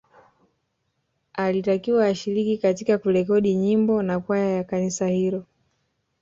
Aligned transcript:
Alitakiwa 1.33 2.07
ashiriki 2.07 2.57
katika 2.57 2.97
kurekodi 2.97 3.55
nyimbo 3.55 4.01
na 4.03 4.19
kwaya 4.19 4.49
ya 4.57 4.63
kanisa 4.63 5.07
hilo 5.07 5.45